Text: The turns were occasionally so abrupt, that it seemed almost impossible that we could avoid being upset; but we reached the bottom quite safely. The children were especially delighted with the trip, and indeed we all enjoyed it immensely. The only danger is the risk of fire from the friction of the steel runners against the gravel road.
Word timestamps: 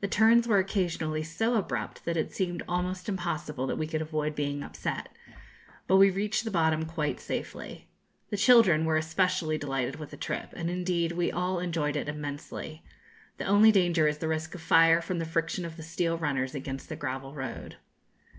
The 0.00 0.08
turns 0.08 0.48
were 0.48 0.56
occasionally 0.58 1.22
so 1.22 1.54
abrupt, 1.54 2.06
that 2.06 2.16
it 2.16 2.32
seemed 2.32 2.62
almost 2.66 3.10
impossible 3.10 3.66
that 3.66 3.76
we 3.76 3.86
could 3.86 4.00
avoid 4.00 4.34
being 4.34 4.62
upset; 4.62 5.10
but 5.86 5.98
we 5.98 6.08
reached 6.08 6.44
the 6.46 6.50
bottom 6.50 6.86
quite 6.86 7.20
safely. 7.20 7.86
The 8.30 8.38
children 8.38 8.86
were 8.86 8.96
especially 8.96 9.58
delighted 9.58 9.96
with 9.96 10.12
the 10.12 10.16
trip, 10.16 10.54
and 10.56 10.70
indeed 10.70 11.12
we 11.12 11.30
all 11.30 11.58
enjoyed 11.60 11.96
it 11.96 12.08
immensely. 12.08 12.82
The 13.36 13.44
only 13.44 13.70
danger 13.70 14.08
is 14.08 14.16
the 14.16 14.28
risk 14.28 14.54
of 14.54 14.62
fire 14.62 15.02
from 15.02 15.18
the 15.18 15.26
friction 15.26 15.66
of 15.66 15.76
the 15.76 15.82
steel 15.82 16.16
runners 16.16 16.54
against 16.54 16.88
the 16.88 16.96
gravel 16.96 17.34
road. 17.34 17.76